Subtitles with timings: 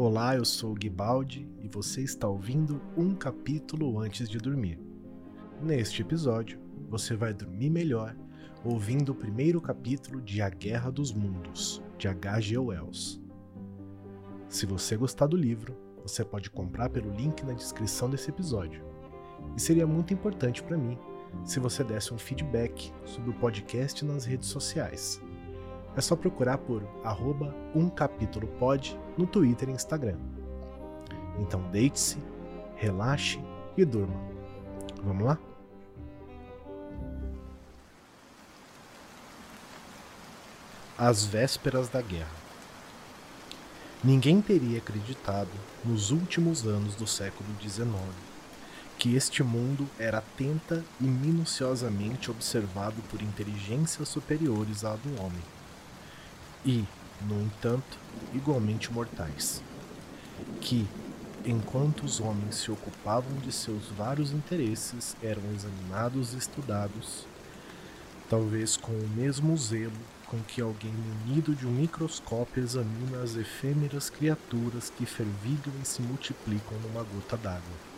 [0.00, 4.78] Olá, eu sou Guibaldi e você está ouvindo um capítulo antes de dormir.
[5.60, 8.14] Neste episódio, você vai dormir melhor
[8.64, 12.56] ouvindo o primeiro capítulo de A Guerra dos Mundos, de H.G.
[12.58, 13.20] Wells.
[14.48, 18.84] Se você gostar do livro, você pode comprar pelo link na descrição desse episódio.
[19.56, 20.96] E seria muito importante para mim
[21.44, 25.20] se você desse um feedback sobre o podcast nas redes sociais.
[25.98, 27.52] É só procurar por arroba
[29.16, 30.16] no Twitter e Instagram.
[31.40, 32.18] Então deite-se,
[32.76, 33.40] relaxe
[33.76, 34.14] e durma.
[35.02, 35.38] Vamos lá?
[40.96, 42.30] As vésperas da guerra.
[44.04, 45.50] Ninguém teria acreditado,
[45.84, 47.90] nos últimos anos do século XIX,
[48.96, 55.57] que este mundo era atenta e minuciosamente observado por inteligências superiores à do homem
[56.68, 56.84] e,
[57.22, 57.98] no entanto,
[58.34, 59.62] igualmente mortais,
[60.60, 60.86] que,
[61.46, 67.26] enquanto os homens se ocupavam de seus vários interesses, eram examinados e estudados,
[68.28, 69.96] talvez com o mesmo zelo
[70.26, 76.02] com que alguém munido de um microscópio examina as efêmeras criaturas que fervilham e se
[76.02, 77.88] multiplicam numa gota d'água.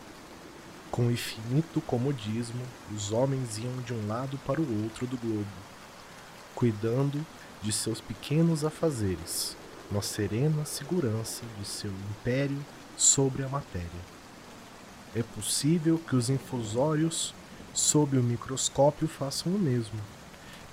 [0.93, 2.63] Com infinito comodismo,
[2.95, 5.45] os homens iam de um lado para o outro do globo,
[6.55, 7.27] cuidando
[7.63, 9.57] de seus pequenos afazeres,
[9.91, 12.59] na serena segurança de seu império
[12.97, 13.89] sobre a matéria.
[15.15, 17.35] É possível que os infusórios,
[17.75, 19.99] sob o microscópio, façam o mesmo.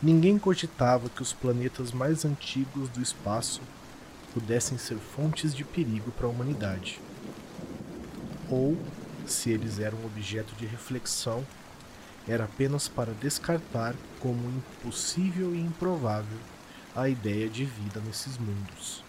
[0.02, 3.62] Ninguém cogitava que os planetas mais antigos do espaço
[4.34, 7.02] pudessem ser fontes de perigo para a humanidade.
[8.50, 8.78] Ou,
[9.26, 11.44] se eles eram objeto de reflexão,
[12.28, 16.38] era apenas para descartar como impossível e improvável
[16.98, 19.04] a ideia de vida nesses mundos.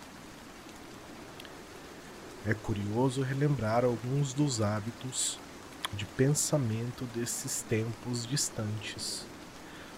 [2.45, 5.41] É curioso relembrar alguns dos hábitos
[5.95, 9.25] de pensamento desses tempos distantes.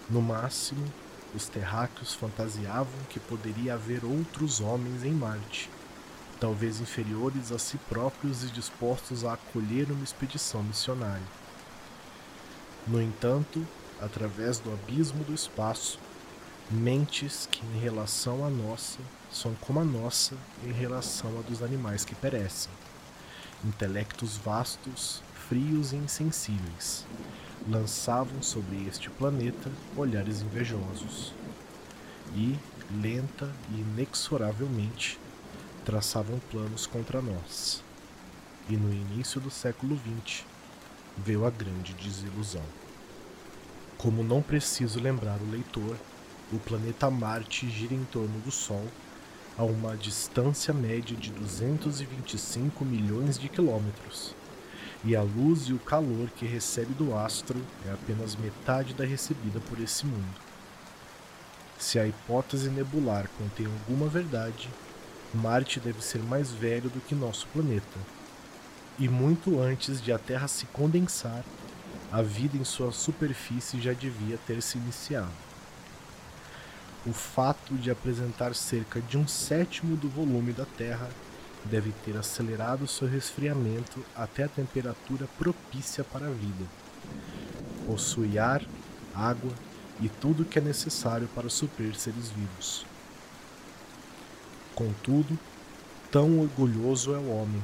[0.09, 0.85] No máximo,
[1.35, 5.69] os terráqueos fantasiavam que poderia haver outros homens em Marte,
[6.39, 11.27] talvez inferiores a si próprios e dispostos a acolher uma expedição missionária.
[12.87, 13.67] No entanto,
[13.99, 15.99] através do abismo do espaço,
[16.71, 18.99] mentes que, em relação à nossa,
[19.29, 22.71] são como a nossa em relação a dos animais que perecem.
[23.63, 27.05] Intelectos vastos, frios e insensíveis,
[27.69, 31.33] lançavam sobre este planeta olhares invejosos.
[32.33, 32.57] E,
[33.01, 35.19] lenta e inexoravelmente,
[35.83, 37.83] traçavam planos contra nós.
[38.69, 40.45] E no início do século XX,
[41.17, 42.63] veio a grande desilusão.
[43.97, 45.97] Como não preciso lembrar o leitor
[46.51, 48.85] o planeta Marte gira em torno do Sol
[49.57, 54.35] a uma distância média de 225 milhões de quilômetros,
[55.03, 59.59] e a luz e o calor que recebe do astro é apenas metade da recebida
[59.59, 60.41] por esse mundo.
[61.77, 64.69] Se a hipótese nebular contém alguma verdade,
[65.33, 67.99] Marte deve ser mais velho do que nosso planeta.
[68.99, 71.43] E muito antes de a Terra se condensar,
[72.11, 75.50] a vida em sua superfície já devia ter se iniciado
[77.05, 81.09] o fato de apresentar cerca de um sétimo do volume da Terra
[81.65, 86.65] deve ter acelerado seu resfriamento até a temperatura propícia para a vida.
[87.87, 88.63] Possui ar,
[89.15, 89.51] água
[89.99, 92.85] e tudo o que é necessário para suprir seres vivos.
[94.75, 95.37] Contudo,
[96.11, 97.61] tão orgulhoso é o homem,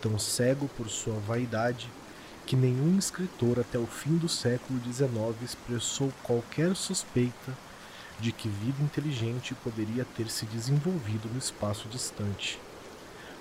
[0.00, 1.88] tão cego por sua vaidade,
[2.46, 7.52] que nenhum escritor até o fim do século XIX expressou qualquer suspeita
[8.20, 12.60] de que vida inteligente poderia ter se desenvolvido no espaço distante,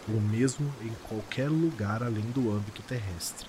[0.08, 3.48] ou mesmo em qualquer lugar além do âmbito terrestre.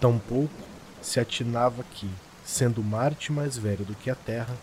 [0.00, 0.68] Tampouco
[1.02, 2.08] se atinava que,
[2.44, 4.56] sendo Marte mais velho do que a Terra,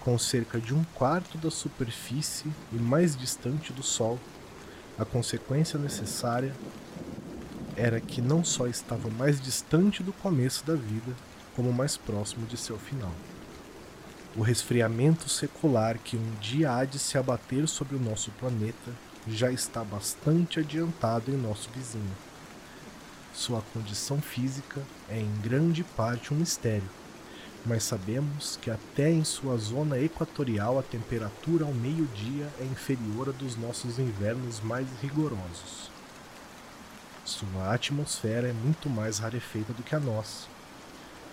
[0.00, 4.20] com cerca de um quarto da superfície e mais distante do Sol,
[4.98, 6.54] a consequência necessária
[7.74, 11.12] era que não só estava mais distante do começo da vida,
[11.56, 13.12] como mais próximo de seu final
[14.36, 18.92] o resfriamento secular que um dia há de se abater sobre o nosso planeta
[19.28, 22.16] já está bastante adiantado em nosso vizinho.
[23.32, 26.88] Sua condição física é em grande parte um mistério,
[27.64, 33.32] mas sabemos que até em sua zona equatorial a temperatura ao meio-dia é inferior à
[33.32, 35.90] dos nossos invernos mais rigorosos.
[37.24, 40.53] Sua atmosfera é muito mais rarefeita do que a nossa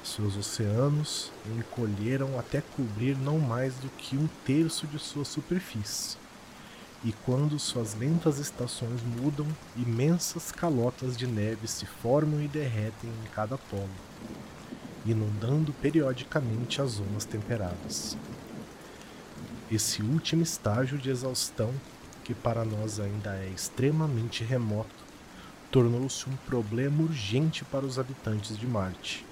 [0.04, 6.18] seus oceanos encolheram até cobrir não mais do que um terço de sua superfície,
[7.04, 13.28] E quando suas lentas estações mudam, imensas calotas de neve se formam e derretem em
[13.34, 13.90] cada polo,
[15.04, 18.16] inundando periodicamente as zonas temperadas.
[19.72, 21.74] Esse último estágio de exaustão,
[22.24, 25.04] que para nós ainda é extremamente remoto,
[25.72, 29.26] tornou-se um problema urgente para os habitantes de Marte.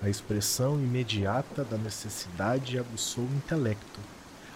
[0.00, 3.98] A expressão imediata da necessidade aguçou o intelecto,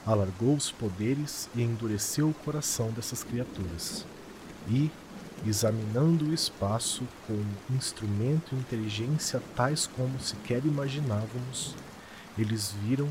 [0.06, 4.06] alargou os poderes e endureceu o coração dessas criaturas.
[4.68, 4.88] E,
[5.44, 11.74] examinando o espaço com instrumento e inteligência tais como sequer imaginávamos,
[12.38, 13.08] eles viram,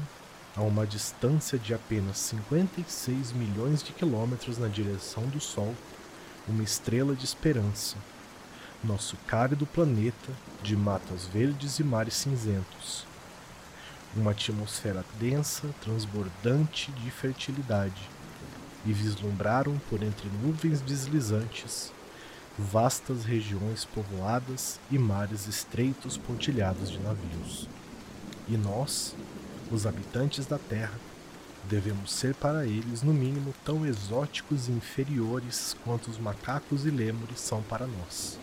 [0.56, 5.74] a uma distância de apenas 56 milhões de quilômetros na direção do Sol,
[6.48, 7.96] uma estrela de esperança,
[8.84, 10.32] nosso cálido planeta
[10.64, 13.06] de matas verdes e mares cinzentos.
[14.16, 18.10] Uma atmosfera densa, transbordante de fertilidade,
[18.86, 21.92] e vislumbraram por entre nuvens deslizantes
[22.58, 27.68] vastas regiões povoadas e mares estreitos pontilhados de navios.
[28.48, 29.16] E nós,
[29.72, 31.00] os habitantes da Terra,
[31.70, 37.40] devemos ser para eles, no mínimo, tão exóticos e inferiores quanto os macacos e lêmures
[37.40, 38.41] são para nós.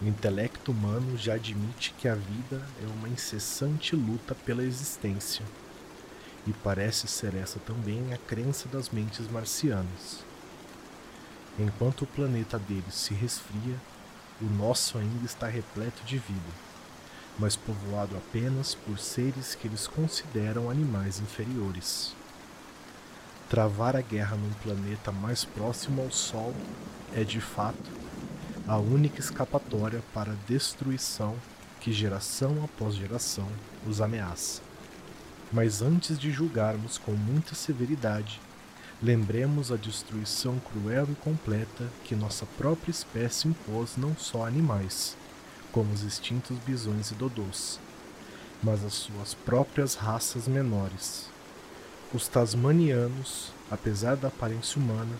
[0.00, 5.44] O intelecto humano já admite que a vida é uma incessante luta pela existência,
[6.46, 10.24] e parece ser essa também a crença das mentes marcianas.
[11.58, 13.76] Enquanto o planeta deles se resfria,
[14.40, 16.66] o nosso ainda está repleto de vida
[17.38, 22.14] mas povoado apenas por seres que eles consideram animais inferiores.
[23.48, 26.54] Travar a guerra num planeta mais próximo ao Sol
[27.14, 27.90] é, de fato,
[28.68, 31.36] a única escapatória para a destruição
[31.80, 33.46] que geração após geração
[33.86, 34.60] os ameaça.
[35.52, 38.40] Mas antes de julgarmos com muita severidade,
[39.00, 45.16] lembremos a destruição cruel e completa que nossa própria espécie impôs não só a animais,
[45.70, 47.78] como os extintos bisões e dodôs,
[48.60, 51.30] mas as suas próprias raças menores.
[52.12, 55.14] Os tasmanianos, apesar da aparência humana,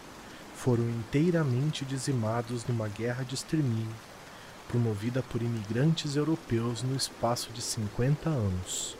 [0.57, 3.95] foram inteiramente dizimados numa guerra de extermínio,
[4.67, 8.97] promovida por imigrantes europeus no espaço de 50 anos.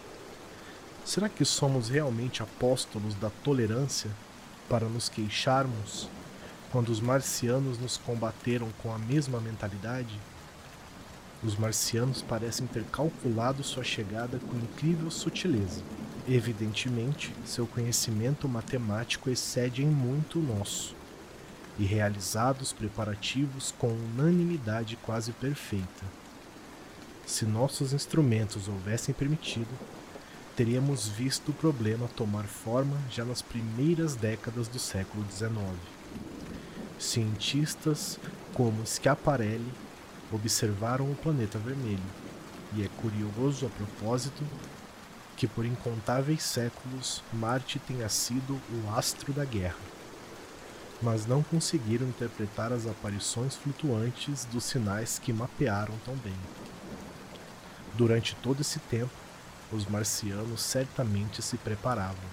[1.05, 4.11] Será que somos realmente apóstolos da tolerância
[4.69, 6.09] para nos queixarmos
[6.71, 10.21] quando os marcianos nos combateram com a mesma mentalidade?
[11.43, 15.83] Os marcianos parecem ter calculado sua chegada com incrível sutileza.
[16.29, 20.96] Evidentemente, seu conhecimento matemático excede em muito o nosso,
[21.79, 26.05] e realizados preparativos com unanimidade quase perfeita.
[27.27, 29.69] Se nossos instrumentos houvessem permitido,
[30.55, 35.51] teríamos visto o problema tomar forma já nas primeiras décadas do século XIX.
[36.99, 38.19] Cientistas
[38.55, 39.73] como Schiaparelli
[40.33, 42.01] observaram o planeta vermelho,
[42.75, 44.43] e é curioso a propósito
[45.37, 49.96] que por incontáveis séculos Marte tenha sido o astro da guerra.
[51.03, 56.37] Mas não conseguiram interpretar as aparições flutuantes dos sinais que mapearam tão bem.
[57.95, 59.11] Durante todo esse tempo,
[59.73, 62.25] os marcianos certamente se preparavam.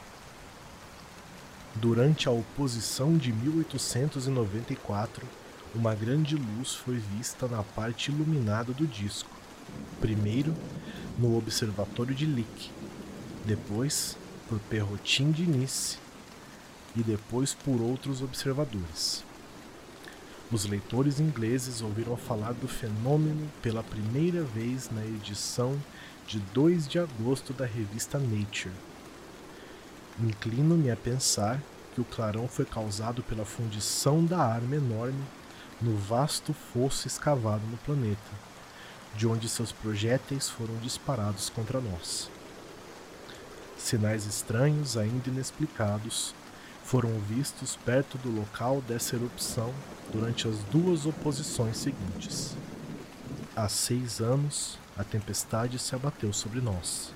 [1.76, 5.28] Durante a oposição de 1894,
[5.74, 9.30] uma grande luz foi vista na parte iluminada do disco,
[10.00, 10.54] primeiro
[11.18, 12.70] no observatório de Lick,
[13.46, 14.16] depois
[14.48, 15.98] por Perrotin de Nice
[16.96, 19.24] e depois por outros observadores.
[20.52, 25.80] Os leitores ingleses ouviram falar do fenômeno pela primeira vez na edição
[26.28, 28.74] de 2 de agosto da revista Nature.
[30.20, 31.60] Inclino-me a pensar
[31.96, 35.24] que o clarão foi causado pela fundição da arma enorme
[35.82, 38.32] no vasto fosso escavado no planeta,
[39.16, 42.30] de onde seus projéteis foram disparados contra nós.
[43.78, 46.34] Sinais estranhos, ainda inexplicados,
[46.84, 49.74] foram vistos perto do local dessa erupção
[50.12, 52.56] durante as duas oposições seguintes.
[53.56, 57.14] Há seis anos, a tempestade se abateu sobre nós.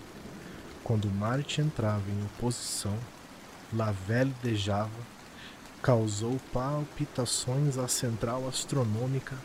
[0.83, 2.97] Quando Marte entrava em oposição,
[3.73, 5.17] Lavelle dejava
[5.81, 9.35] causou palpitações à central astronômica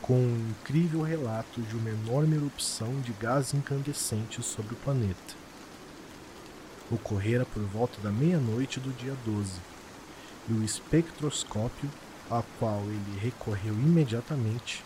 [0.00, 5.45] com um incrível relato de uma enorme erupção de gás incandescente sobre o planeta.
[6.90, 9.52] Ocorrera por volta da meia-noite do dia 12,
[10.48, 11.90] e o espectroscópio,
[12.30, 14.84] a qual ele recorreu imediatamente,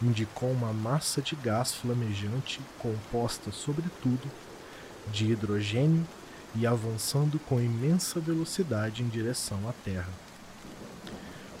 [0.00, 4.30] indicou uma massa de gás flamejante composta, sobretudo,
[5.10, 6.06] de hidrogênio
[6.54, 10.10] e avançando com imensa velocidade em direção à Terra.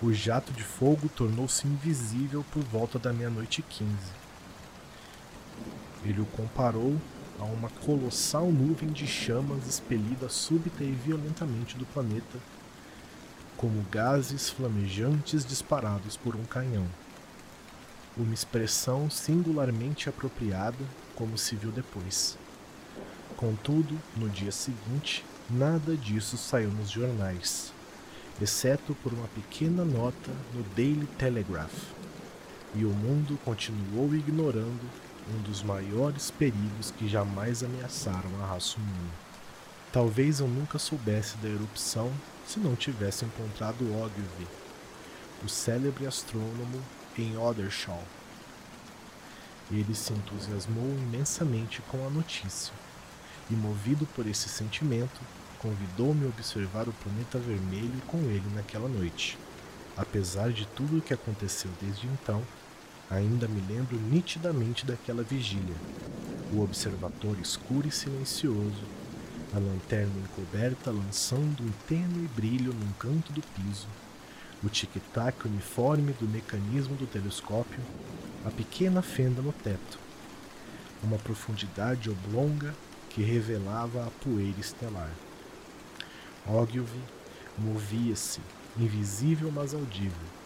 [0.00, 4.12] O jato de fogo tornou-se invisível por volta da meia-noite e quinze.
[6.04, 6.96] Ele o comparou
[7.44, 12.38] a uma colossal nuvem de chamas expelida súbita e violentamente do planeta,
[13.54, 16.86] como gases flamejantes disparados por um canhão.
[18.16, 20.78] Uma expressão singularmente apropriada,
[21.14, 22.38] como se viu depois.
[23.36, 27.72] Contudo, no dia seguinte, nada disso saiu nos jornais,
[28.40, 31.92] exceto por uma pequena nota no Daily Telegraph.
[32.74, 39.12] E o mundo continuou ignorando um dos maiores perigos que jamais ameaçaram a raça humana.
[39.92, 42.12] Talvez eu nunca soubesse da erupção
[42.46, 44.46] se não tivesse encontrado Ogilvy,
[45.44, 46.82] o célebre astrônomo,
[47.16, 48.02] em Ottershaw.
[49.70, 52.74] Ele se entusiasmou imensamente com a notícia
[53.50, 55.20] e, movido por esse sentimento,
[55.58, 59.38] convidou-me a observar o planeta vermelho com ele naquela noite.
[59.96, 62.42] Apesar de tudo o que aconteceu desde então,
[63.10, 65.74] ainda me lembro nitidamente daquela vigília.
[66.52, 68.82] O observatório escuro e silencioso,
[69.54, 73.86] a lanterna encoberta lançando um tênue brilho num canto do piso,
[74.62, 77.80] o tic-tac uniforme do mecanismo do telescópio,
[78.44, 79.98] a pequena fenda no teto,
[81.02, 82.74] uma profundidade oblonga
[83.10, 85.10] que revelava a poeira estelar.
[86.46, 87.00] Ogilvy
[87.58, 88.40] movia-se,
[88.76, 90.43] invisível mas audível.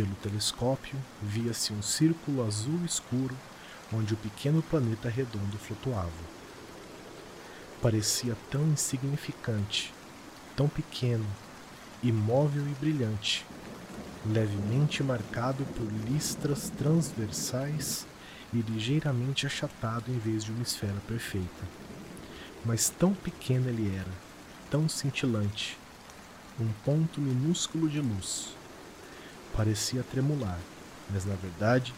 [0.00, 3.36] Pelo telescópio via-se um círculo azul escuro
[3.92, 6.08] onde o pequeno planeta redondo flutuava.
[7.82, 9.92] Parecia tão insignificante,
[10.56, 11.26] tão pequeno,
[12.02, 13.44] imóvel e brilhante,
[14.24, 18.06] levemente marcado por listras transversais
[18.54, 21.68] e ligeiramente achatado em vez de uma esfera perfeita.
[22.64, 24.12] Mas tão pequeno ele era,
[24.70, 25.76] tão cintilante,
[26.58, 28.59] um ponto minúsculo de luz.
[29.56, 30.58] Parecia tremular,
[31.10, 31.94] mas na verdade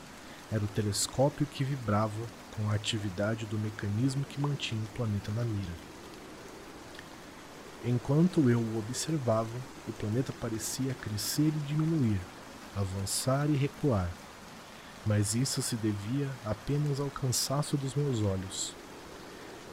[0.51, 5.45] era o telescópio que vibrava com a atividade do mecanismo que mantinha o planeta na
[5.45, 5.73] mira.
[7.85, 9.57] Enquanto eu o observava,
[9.89, 12.21] o planeta parecia crescer e diminuir,
[12.77, 14.09] avançar e recuar,
[15.05, 18.75] mas isso se devia apenas ao cansaço dos meus olhos.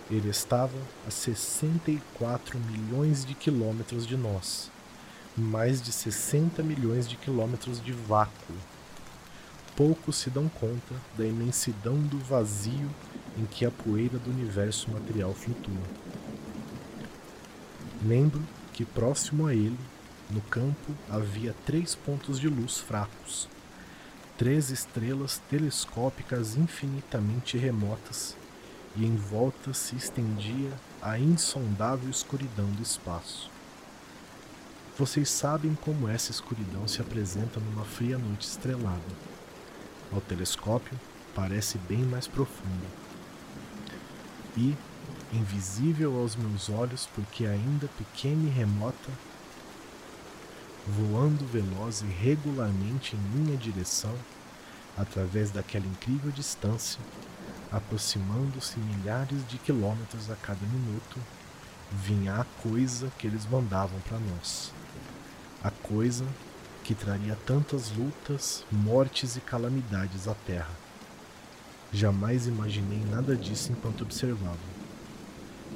[0.09, 4.71] Ele estava a 64 milhões de quilômetros de nós,
[5.37, 8.53] mais de 60 milhões de quilômetros de vácuo.
[9.75, 12.89] Poucos se dão conta da imensidão do vazio
[13.37, 15.83] em que a poeira do universo material flutua.
[18.05, 18.41] Lembro
[18.73, 19.79] que próximo a ele,
[20.29, 23.47] no campo, havia três pontos de luz fracos
[24.39, 28.37] três estrelas telescópicas infinitamente remotas,
[28.95, 30.71] e em volta se estendia
[31.01, 33.51] a insondável escuridão do espaço.
[34.99, 38.99] Vocês sabem como essa escuridão se apresenta numa fria noite estrelada.
[40.11, 40.99] Ao telescópio,
[41.33, 42.85] parece bem mais profunda.
[44.57, 44.75] E,
[45.31, 49.09] invisível aos meus olhos porque ainda pequena e remota,
[50.85, 54.13] voando veloz e regularmente em minha direção,
[54.97, 56.99] através daquela incrível distância,
[57.71, 61.17] aproximando-se milhares de quilômetros a cada minuto,
[61.89, 64.77] vinha a coisa que eles mandavam para nós.
[65.61, 66.25] A coisa
[66.85, 70.71] que traria tantas lutas, mortes e calamidades à Terra.
[71.91, 74.57] Jamais imaginei nada disso enquanto observava.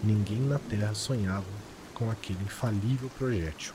[0.01, 1.45] Ninguém na Terra sonhava
[1.93, 3.73] com aquele infalível projétil.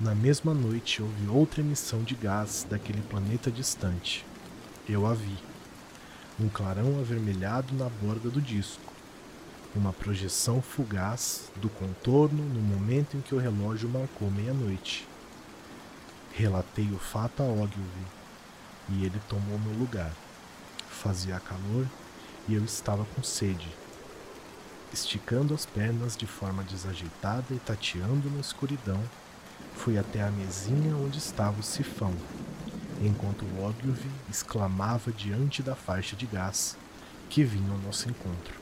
[0.00, 4.24] Na mesma noite houve outra emissão de gás daquele planeta distante.
[4.88, 5.36] Eu a vi.
[6.40, 8.87] Um clarão avermelhado na borda do disco.
[9.74, 15.06] Uma projeção fugaz do contorno no momento em que o relógio marcou meia-noite.
[16.32, 18.06] Relatei o fato a Ogilvy
[18.88, 20.12] e ele tomou meu lugar.
[20.88, 21.86] Fazia calor
[22.48, 23.68] e eu estava com sede.
[24.92, 29.02] Esticando as pernas de forma desajeitada e tateando na escuridão,
[29.78, 32.12] Fui até a mesinha onde estava o sifão,
[33.00, 36.76] enquanto Ogilvy exclamava diante da faixa de gás
[37.30, 38.57] que vinha ao nosso encontro.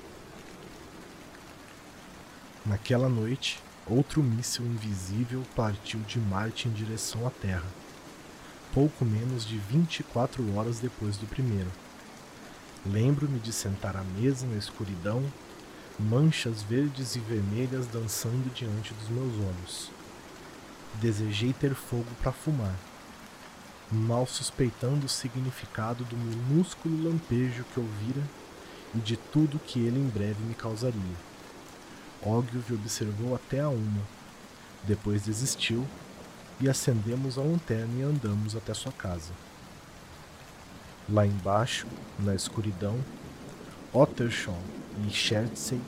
[2.66, 7.62] Naquela noite, outro míssil invisível partiu de Marte em direção à Terra,
[8.74, 11.70] pouco menos de 24 horas depois do primeiro.
[12.84, 15.22] Lembro-me de sentar à mesa na escuridão,
[15.96, 19.90] manchas verdes e vermelhas dançando diante dos meus olhos.
[20.94, 22.74] Desejei ter fogo para fumar,
[23.92, 28.24] mal suspeitando o significado do minúsculo lampejo que ouvira
[28.92, 31.26] e de tudo que ele em breve me causaria.
[32.26, 34.02] Ogilvy observou até a uma,
[34.82, 35.86] depois desistiu
[36.60, 39.32] e acendemos a lanterna e andamos até sua casa.
[41.08, 41.86] Lá embaixo,
[42.18, 42.98] na escuridão,
[43.92, 44.58] Ottershaw
[45.06, 45.80] e Chertsey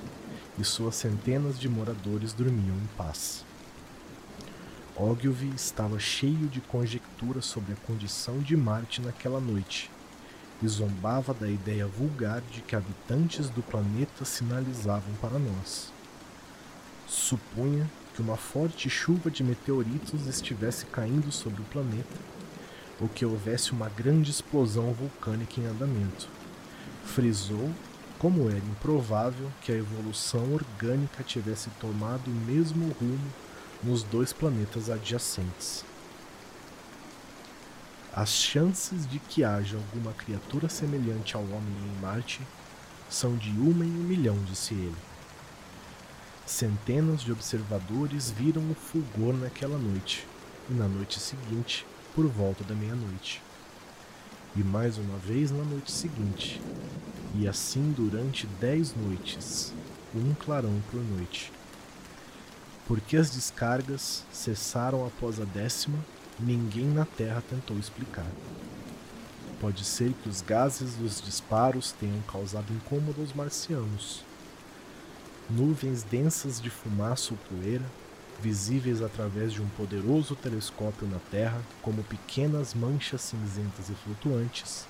[0.57, 3.45] e suas centenas de moradores dormiam em paz.
[4.95, 9.91] Ogilvy estava cheio de conjecturas sobre a condição de Marte naquela noite
[10.63, 15.98] e zombava da ideia vulgar de que habitantes do planeta sinalizavam para nós.
[17.09, 22.17] Supunha que uma forte chuva de meteoritos estivesse caindo sobre o planeta,
[23.01, 26.29] ou que houvesse uma grande explosão vulcânica em andamento.
[27.07, 27.73] Frisou
[28.19, 33.33] como era improvável que a evolução orgânica tivesse tomado o mesmo rumo
[33.83, 35.85] nos dois planetas adjacentes.
[38.13, 42.41] As chances de que haja alguma criatura semelhante ao homem em Marte
[43.09, 45.08] são de uma em um milhão, disse ele.
[46.49, 50.27] Centenas de observadores viram o fulgor naquela noite,
[50.71, 53.43] e na noite seguinte, por volta da meia-noite.
[54.57, 56.59] E mais uma vez na noite seguinte,
[57.35, 59.75] e assim durante dez noites,
[60.15, 61.53] um clarão por noite.
[62.87, 65.99] Porque as descargas cessaram após a décima
[66.41, 68.27] ninguém na Terra tentou explicar.
[69.61, 74.27] Pode ser que os gases dos disparos tenham causado incômodo aos marcianos.
[75.51, 77.85] Nuvens densas de fumaça ou poeira,
[78.43, 84.87] visíveis através de um poderoso telescópio na Terra como pequenas manchas cinzentas e flutuantes,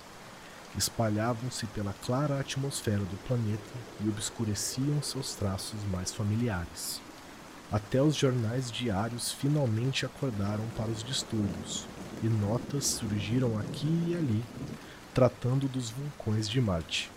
[0.76, 3.62] espalhavam-se pela clara atmosfera do planeta
[4.04, 7.00] e obscureciam seus traços mais familiares.
[7.70, 11.86] Até os jornais diários finalmente acordaram para os distúrbios,
[12.20, 14.44] e notas surgiram aqui e ali,
[15.14, 17.10] tratando dos vulcões de Marte.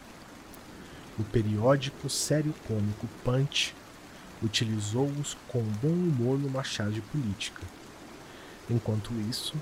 [1.20, 3.76] O periódico sério cômico Punch
[4.42, 7.62] utilizou-os com bom humor numa charge política.
[8.70, 9.54] Enquanto isso,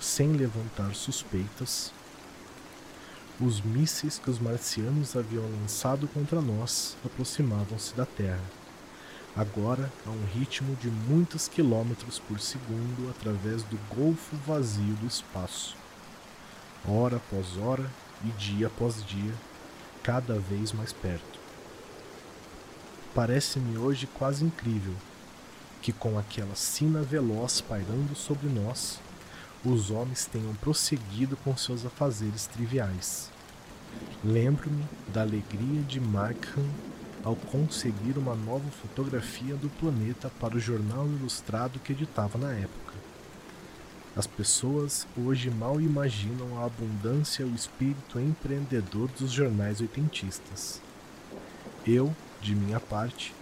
[0.00, 1.92] sem levantar suspeitas,
[3.40, 8.64] os mísseis que os marcianos haviam lançado contra nós aproximavam-se da Terra
[9.36, 15.76] agora a um ritmo de muitos quilômetros por segundo através do golfo vazio do espaço.
[16.86, 17.90] Hora após hora
[18.24, 19.34] e dia após dia,
[20.04, 21.40] cada vez mais perto.
[23.14, 24.92] Parece-me hoje quase incrível
[25.80, 29.00] que, com aquela sina veloz pairando sobre nós,
[29.64, 33.30] os homens tenham prosseguido com seus afazeres triviais.
[34.22, 36.68] Lembro-me da alegria de Markham
[37.24, 42.83] ao conseguir uma nova fotografia do planeta para o jornal ilustrado que editava na época.
[44.16, 50.80] As pessoas hoje mal imaginam a abundância e o espírito empreendedor dos jornais oitentistas.
[51.84, 53.34] Eu, de minha parte,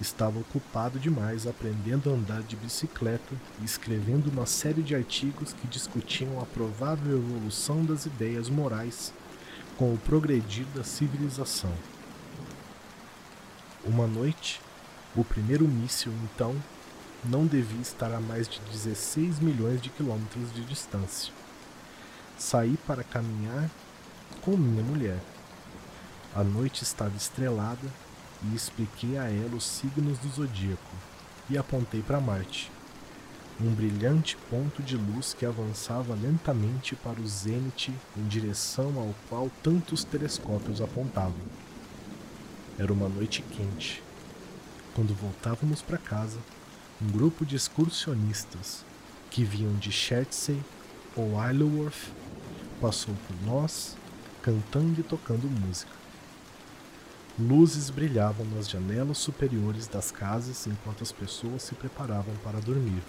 [0.00, 5.66] estava ocupado demais aprendendo a andar de bicicleta e escrevendo uma série de artigos que
[5.66, 9.12] discutiam a provável evolução das ideias morais
[9.76, 11.72] com o progredir da civilização.
[13.84, 14.62] Uma noite,
[15.14, 16.56] o primeiro míssil, então,
[17.24, 21.32] não devia estar a mais de 16 milhões de quilômetros de distância.
[22.38, 23.70] Saí para caminhar
[24.42, 25.18] com minha mulher.
[26.34, 27.88] A noite estava estrelada
[28.42, 30.96] e expliquei a ela os signos do zodíaco
[31.48, 32.70] e apontei para Marte,
[33.60, 39.50] um brilhante ponto de luz que avançava lentamente para o zênite em direção ao qual
[39.62, 41.34] tantos telescópios apontavam.
[42.78, 44.02] Era uma noite quente.
[44.94, 46.38] Quando voltávamos para casa,
[47.00, 48.84] um grupo de excursionistas
[49.30, 50.60] que vinham de Chertsey
[51.14, 52.10] ou Isleworth
[52.80, 53.96] passou por nós,
[54.42, 55.92] cantando e tocando música.
[57.38, 63.02] Luzes brilhavam nas janelas superiores das casas enquanto as pessoas se preparavam para dormir.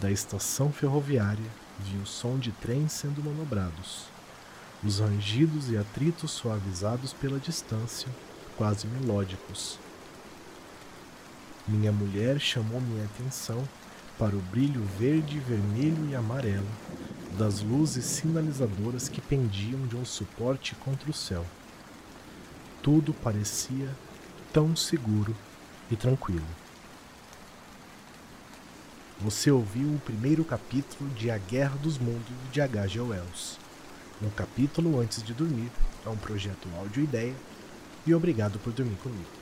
[0.00, 4.06] Da estação ferroviária vinha o som de trens sendo manobrados
[4.82, 8.08] os rangidos e atritos suavizados pela distância,
[8.56, 9.78] quase melódicos.
[11.68, 13.62] Minha mulher chamou minha atenção
[14.18, 16.66] para o brilho verde, vermelho e amarelo
[17.36, 21.44] das luzes sinalizadoras que pendiam de um suporte contra o céu.
[22.82, 23.94] Tudo parecia
[24.50, 25.36] tão seguro
[25.90, 26.46] e tranquilo.
[29.20, 33.00] Você ouviu o primeiro capítulo de A Guerra dos Mundos de H.G.
[33.00, 33.58] Wells.
[34.22, 35.70] Um capítulo antes de dormir
[36.06, 37.34] é um projeto áudio ideia
[38.06, 39.37] e obrigado por dormir comigo.